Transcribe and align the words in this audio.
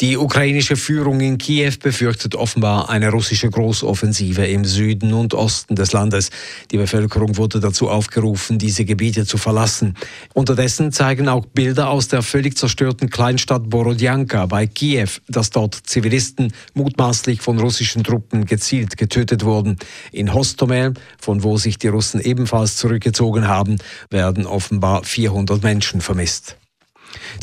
Die 0.00 0.16
ukrainische 0.16 0.76
Führung 0.76 1.20
in 1.20 1.38
Kiew 1.38 1.74
befürchtet 1.80 2.34
offenbar 2.34 2.88
eine 2.88 3.10
russische 3.10 3.50
Großoffensive 3.50 4.44
im 4.46 4.64
Süden 4.64 5.12
und 5.12 5.34
Osten 5.34 5.76
des 5.76 5.92
Landes. 5.92 6.30
Die 6.70 6.76
Bevölkerung 6.76 7.36
wurde 7.36 7.60
dazu 7.60 7.88
aufgerufen, 7.88 8.58
diese 8.58 8.84
Gebiete 8.84 9.26
zu 9.26 9.38
verlassen. 9.38 9.94
Unterdessen 10.34 10.90
zeigen 10.92 11.28
auch 11.28 11.46
Bilder 11.46 11.90
aus 11.90 12.08
der 12.08 12.22
völlig 12.22 12.56
zerstörten 12.56 13.10
Kleinstadt 13.10 13.68
Borodjanka 13.68 14.46
bei 14.46 14.66
Kiew, 14.66 15.08
dass 15.28 15.50
dort 15.50 15.74
Zivilisten 15.84 16.52
mutmaßlich 16.74 17.40
von 17.40 17.58
russischen 17.60 18.02
Truppen 18.02 18.46
gezielt 18.46 18.96
getötet 18.96 19.44
wurden. 19.44 19.76
In 20.10 20.34
Hostomel, 20.34 20.94
von 21.18 21.42
wo 21.42 21.58
sich 21.58 21.78
die 21.78 21.88
Russen 21.88 22.20
ebenfalls 22.20 22.76
zurückgezogen 22.76 23.46
haben, 23.46 23.78
werden 24.10 24.46
offenbar 24.46 25.04
400 25.04 25.62
Menschen 25.62 26.00
vermisst. 26.00 26.56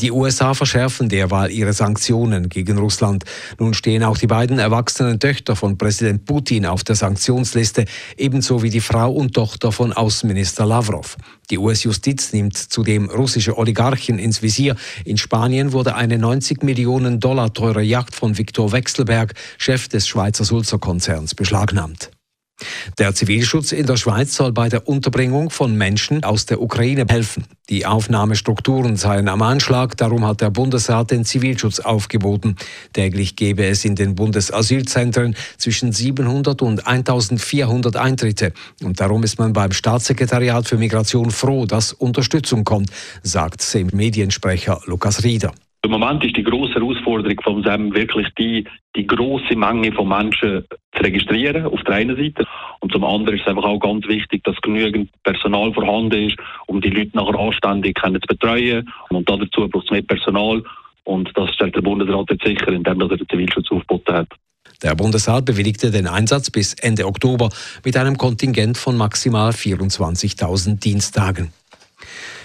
Die 0.00 0.10
USA 0.10 0.54
verschärfen 0.54 1.08
derweil 1.08 1.50
ihre 1.50 1.72
Sanktionen 1.72 2.48
gegen 2.48 2.78
Russland. 2.78 3.24
Nun 3.58 3.74
stehen 3.74 4.02
auch 4.04 4.18
die 4.18 4.26
beiden 4.26 4.58
erwachsenen 4.58 5.18
Töchter 5.18 5.56
von 5.56 5.78
Präsident 5.78 6.24
Putin 6.24 6.66
auf 6.66 6.84
der 6.84 6.96
Sanktionsliste, 6.96 7.84
ebenso 8.16 8.62
wie 8.62 8.70
die 8.70 8.80
Frau 8.80 9.12
und 9.12 9.34
Tochter 9.34 9.72
von 9.72 9.92
Außenminister 9.92 10.66
Lavrov. 10.66 11.16
Die 11.50 11.58
US-Justiz 11.58 12.32
nimmt 12.32 12.56
zudem 12.56 13.10
russische 13.10 13.58
Oligarchen 13.58 14.18
ins 14.18 14.42
Visier. 14.42 14.76
In 15.04 15.16
Spanien 15.16 15.72
wurde 15.72 15.94
eine 15.94 16.18
90 16.18 16.62
Millionen 16.62 17.20
Dollar 17.20 17.52
teure 17.52 17.82
Yacht 17.82 18.14
von 18.14 18.38
Viktor 18.38 18.72
Wechselberg, 18.72 19.34
Chef 19.58 19.88
des 19.88 20.06
Schweizer 20.06 20.44
Sulzer-Konzerns, 20.44 21.34
beschlagnahmt. 21.34 22.10
Der 23.00 23.14
Zivilschutz 23.14 23.72
in 23.72 23.86
der 23.86 23.96
Schweiz 23.96 24.34
soll 24.34 24.52
bei 24.52 24.68
der 24.68 24.86
Unterbringung 24.86 25.48
von 25.48 25.74
Menschen 25.74 26.22
aus 26.22 26.44
der 26.44 26.60
Ukraine 26.60 27.06
helfen. 27.08 27.46
Die 27.70 27.86
Aufnahmestrukturen 27.86 28.96
seien 28.96 29.26
am 29.28 29.40
Anschlag, 29.40 29.96
darum 29.96 30.26
hat 30.26 30.42
der 30.42 30.50
Bundesrat 30.50 31.10
den 31.10 31.24
Zivilschutz 31.24 31.80
aufgeboten. 31.80 32.56
Täglich 32.92 33.36
gebe 33.36 33.64
es 33.64 33.86
in 33.86 33.96
den 33.96 34.16
Bundesasylzentren 34.16 35.34
zwischen 35.56 35.92
700 35.92 36.60
und 36.60 36.86
1400 36.86 37.96
Eintritte. 37.96 38.52
Und 38.82 39.00
darum 39.00 39.22
ist 39.22 39.38
man 39.38 39.54
beim 39.54 39.72
Staatssekretariat 39.72 40.68
für 40.68 40.76
Migration 40.76 41.30
froh, 41.30 41.64
dass 41.64 41.94
Unterstützung 41.94 42.64
kommt, 42.64 42.90
sagt 43.22 43.64
Mediensprecher 43.94 44.78
Lukas 44.84 45.24
Rieder. 45.24 45.54
Im 45.82 45.92
Moment 45.92 46.22
ist 46.24 46.36
die 46.36 46.42
große 46.42 46.74
Herausforderung 46.74 47.40
von 47.42 47.62
SEM 47.62 47.94
wirklich 47.94 48.28
die, 48.38 48.64
die 48.94 49.06
große 49.06 49.56
Menge 49.56 49.90
von 49.92 50.08
Menschen 50.08 50.64
zu 50.94 51.02
registrieren, 51.02 51.64
auf 51.64 51.82
der 51.84 51.94
einen 51.94 52.16
Seite. 52.16 52.46
Und 52.80 52.92
zum 52.92 53.02
anderen 53.02 53.38
ist 53.38 53.42
es 53.42 53.48
einfach 53.48 53.64
auch 53.64 53.78
ganz 53.78 54.06
wichtig, 54.06 54.44
dass 54.44 54.56
genügend 54.60 55.10
Personal 55.22 55.72
vorhanden 55.72 56.28
ist, 56.28 56.36
um 56.66 56.82
die 56.82 56.90
Leute 56.90 57.16
nachher 57.16 57.38
anständig 57.38 57.98
zu 57.98 58.20
betreuen. 58.28 58.90
Und 59.08 59.28
dazu 59.28 59.68
braucht 59.68 59.86
es 59.86 59.90
mehr 59.90 60.02
Personal. 60.02 60.62
Und 61.04 61.30
das 61.34 61.54
stellt 61.54 61.74
der 61.74 61.80
Bundesrat 61.80 62.30
jetzt 62.30 62.46
sicher, 62.46 62.68
indem 62.68 63.00
er 63.00 63.08
den 63.08 63.26
Zivilschutz 63.28 63.70
aufgeboten 63.70 64.14
hat. 64.14 64.28
Der 64.82 64.94
Bundesrat 64.94 65.46
bewilligte 65.46 65.90
den 65.90 66.06
Einsatz 66.06 66.50
bis 66.50 66.74
Ende 66.74 67.06
Oktober 67.06 67.48
mit 67.84 67.96
einem 67.96 68.18
Kontingent 68.18 68.76
von 68.76 68.96
maximal 68.96 69.50
24.000 69.50 70.78
Diensttagen. 70.78 71.52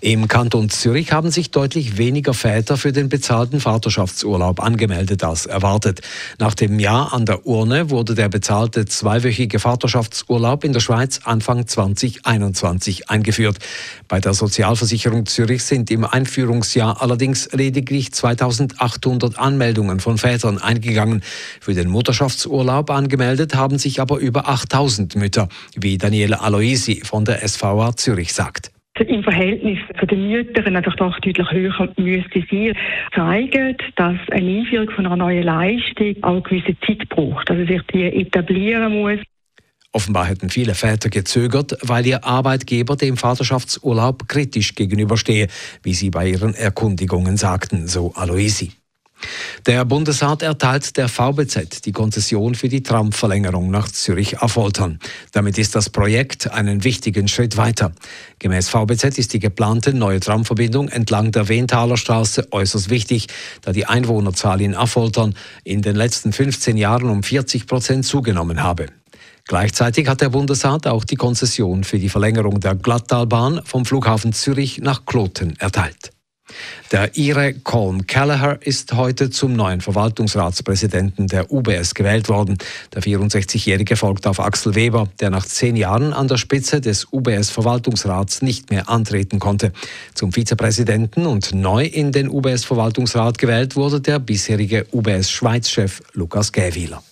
Im 0.00 0.28
Kanton 0.28 0.68
Zürich 0.68 1.12
haben 1.12 1.30
sich 1.30 1.50
deutlich 1.50 1.96
weniger 1.96 2.34
Väter 2.34 2.76
für 2.76 2.92
den 2.92 3.08
bezahlten 3.08 3.60
Vaterschaftsurlaub 3.60 4.60
angemeldet 4.62 5.24
als 5.24 5.46
erwartet. 5.46 6.02
Nach 6.38 6.54
dem 6.54 6.78
Jahr 6.78 7.14
an 7.14 7.24
der 7.24 7.46
Urne 7.46 7.88
wurde 7.88 8.14
der 8.14 8.28
bezahlte 8.28 8.84
zweiwöchige 8.84 9.58
Vaterschaftsurlaub 9.58 10.64
in 10.64 10.74
der 10.74 10.80
Schweiz 10.80 11.20
Anfang 11.24 11.66
2021 11.66 13.08
eingeführt. 13.08 13.58
Bei 14.06 14.20
der 14.20 14.34
Sozialversicherung 14.34 15.24
Zürich 15.24 15.64
sind 15.64 15.90
im 15.90 16.04
Einführungsjahr 16.04 17.00
allerdings 17.00 17.48
lediglich 17.52 18.12
2800 18.12 19.38
Anmeldungen 19.38 20.00
von 20.00 20.18
Vätern 20.18 20.58
eingegangen. 20.58 21.22
Für 21.60 21.72
den 21.72 21.88
Mutterschaftsurlaub 21.88 22.90
angemeldet 22.90 23.54
haben 23.54 23.78
sich 23.78 24.00
aber 24.00 24.18
über 24.18 24.46
8000 24.46 25.16
Mütter, 25.16 25.48
wie 25.74 25.96
Daniela 25.96 26.42
Aloisi 26.42 27.02
von 27.02 27.24
der 27.24 27.46
SVA 27.48 27.96
Zürich 27.96 28.34
sagt 28.34 28.75
im 29.04 29.22
Verhältnis 29.22 29.78
zu 29.98 30.06
den 30.06 30.28
Müttern 30.28 30.76
einfach 30.76 30.96
doch 30.96 31.18
deutlich 31.20 31.50
höher 31.50 31.92
müsste 31.96 32.44
sein, 32.50 32.74
zeigen, 33.14 33.76
dass 33.96 34.16
eine 34.30 34.58
Einführung 34.58 34.90
von 34.90 35.06
einer 35.06 35.16
neuen 35.16 35.44
Leistung 35.44 36.16
auch 36.22 36.32
eine 36.32 36.42
gewisse 36.42 36.78
Zeit 36.80 37.08
braucht, 37.08 37.50
also 37.50 37.64
sich 37.66 37.82
die 37.92 38.04
etablieren 38.04 39.00
muss. 39.00 39.20
Offenbar 39.92 40.26
hätten 40.26 40.50
viele 40.50 40.74
Väter 40.74 41.08
gezögert, 41.08 41.78
weil 41.80 42.06
ihr 42.06 42.22
Arbeitgeber 42.24 42.96
dem 42.96 43.16
Vaterschaftsurlaub 43.16 44.28
kritisch 44.28 44.74
gegenüberstehe, 44.74 45.48
wie 45.82 45.94
sie 45.94 46.10
bei 46.10 46.28
ihren 46.28 46.54
Erkundigungen 46.54 47.38
sagten, 47.38 47.88
so 47.88 48.12
Aloisi. 48.14 48.72
Der 49.66 49.84
Bundesrat 49.84 50.42
erteilt 50.42 50.96
der 50.96 51.08
VBZ 51.08 51.84
die 51.84 51.92
Konzession 51.92 52.54
für 52.54 52.68
die 52.68 52.82
Tramverlängerung 52.84 53.70
nach 53.70 53.88
Zürich-Affoltern. 53.88 55.00
Damit 55.32 55.58
ist 55.58 55.74
das 55.74 55.90
Projekt 55.90 56.52
einen 56.52 56.84
wichtigen 56.84 57.26
Schritt 57.26 57.56
weiter. 57.56 57.92
Gemäß 58.38 58.68
VBZ 58.68 59.18
ist 59.18 59.32
die 59.32 59.40
geplante 59.40 59.92
neue 59.92 60.20
Tramverbindung 60.20 60.88
entlang 60.88 61.32
der 61.32 61.48
Wehnthaler 61.48 61.96
Straße 61.96 62.52
äußerst 62.52 62.90
wichtig, 62.90 63.26
da 63.62 63.72
die 63.72 63.86
Einwohnerzahl 63.86 64.60
in 64.60 64.74
Affoltern 64.74 65.34
in 65.64 65.82
den 65.82 65.96
letzten 65.96 66.32
15 66.32 66.76
Jahren 66.76 67.10
um 67.10 67.24
40 67.24 67.66
Prozent 67.66 68.06
zugenommen 68.06 68.62
habe. 68.62 68.86
Gleichzeitig 69.48 70.08
hat 70.08 70.20
der 70.20 70.30
Bundesrat 70.30 70.86
auch 70.86 71.04
die 71.04 71.16
Konzession 71.16 71.84
für 71.84 71.98
die 71.98 72.08
Verlängerung 72.08 72.60
der 72.60 72.74
Glattalbahn 72.74 73.62
vom 73.64 73.84
Flughafen 73.84 74.32
Zürich 74.32 74.78
nach 74.78 75.06
Kloten 75.06 75.56
erteilt. 75.58 76.15
Der 76.92 77.16
Ire 77.16 77.54
Colm 77.54 78.06
Kelleher 78.06 78.58
ist 78.60 78.92
heute 78.92 79.30
zum 79.30 79.54
neuen 79.54 79.80
Verwaltungsratspräsidenten 79.80 81.26
der 81.26 81.50
UBS 81.50 81.94
gewählt 81.94 82.28
worden. 82.28 82.58
Der 82.94 83.02
64-Jährige 83.02 83.96
folgt 83.96 84.26
auf 84.26 84.38
Axel 84.38 84.74
Weber, 84.74 85.08
der 85.20 85.30
nach 85.30 85.44
zehn 85.44 85.76
Jahren 85.76 86.12
an 86.12 86.28
der 86.28 86.36
Spitze 86.36 86.80
des 86.80 87.08
UBS-Verwaltungsrats 87.12 88.42
nicht 88.42 88.70
mehr 88.70 88.88
antreten 88.88 89.38
konnte. 89.38 89.72
Zum 90.14 90.32
Vizepräsidenten 90.32 91.26
und 91.26 91.52
neu 91.54 91.84
in 91.84 92.12
den 92.12 92.28
UBS-Verwaltungsrat 92.28 93.38
gewählt 93.38 93.74
wurde 93.74 94.00
der 94.00 94.18
bisherige 94.18 94.86
UBS-Schweiz-Chef 94.92 96.02
Lukas 96.12 96.52
Gäwieler. 96.52 97.02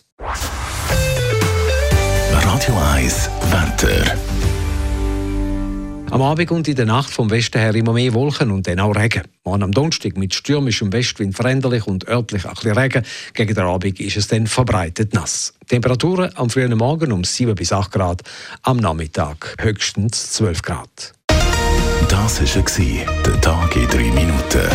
Radio 2.30 2.74
1 2.94 3.30
Wetter. 3.50 4.33
Am 6.14 6.22
Abend 6.22 6.52
und 6.52 6.68
in 6.68 6.76
der 6.76 6.86
Nacht 6.86 7.10
vom 7.10 7.28
Westen 7.28 7.58
her 7.58 7.74
immer 7.74 7.92
mehr 7.92 8.14
Wolken 8.14 8.52
und 8.52 8.68
dann 8.68 8.78
auch 8.78 8.94
Regen. 8.94 9.24
Morgen 9.42 9.64
am 9.64 9.72
Donnerstag 9.72 10.16
mit 10.16 10.32
stürmischem 10.32 10.92
Westwind 10.92 11.34
veränderlich 11.34 11.88
und 11.88 12.06
örtlich 12.06 12.44
ein 12.44 12.54
bisschen 12.54 12.78
Regen. 12.78 13.02
Gegen 13.32 13.52
den 13.52 13.64
Abend 13.64 13.98
ist 13.98 14.16
es 14.16 14.28
dann 14.28 14.46
verbreitet 14.46 15.12
nass. 15.12 15.54
Temperaturen 15.66 16.30
am 16.36 16.50
frühen 16.50 16.78
Morgen 16.78 17.10
um 17.10 17.24
7 17.24 17.56
bis 17.56 17.72
8 17.72 17.90
Grad, 17.90 18.22
am 18.62 18.76
Nachmittag 18.76 19.56
höchstens 19.60 20.30
12 20.34 20.62
Grad. 20.62 21.14
Das 22.08 22.40
war 22.40 23.22
der 23.26 23.40
Tag 23.40 23.74
in 23.74 23.88
3 23.88 23.98
Minuten. 24.12 24.68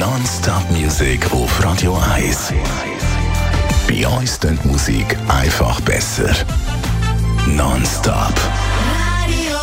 Non-Stop-Musik 0.00 1.32
auf 1.32 1.64
Radio 1.64 1.96
1. 2.12 2.52
Bei 3.88 4.06
uns 4.06 4.38
klingt 4.40 4.64
Musik 4.64 5.16
einfach 5.28 5.80
besser. 5.82 6.30
Non-stop. 7.46 8.34
Radio 8.88 9.58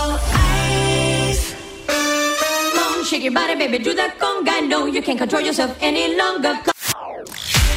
1. 1.28 1.56
Shake 3.10 3.24
your 3.24 3.34
body, 3.34 3.56
baby, 3.56 3.80
do 3.80 3.94
that 3.96 4.20
conga. 4.20 4.62
No, 4.68 4.86
you 4.86 5.02
can't 5.02 5.18
control 5.18 5.42
yourself 5.42 5.72
any 5.82 6.16
longer. 6.16 6.60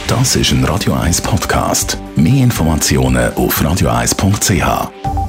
Das 0.06 0.36
ist 0.36 0.52
ein 0.52 0.64
Radio 0.64 0.92
1 0.92 1.22
Podcast. 1.22 1.96
Mehr 2.14 2.44
Informationen 2.44 3.32
auf 3.34 3.60
radio1.ch. 3.60 5.23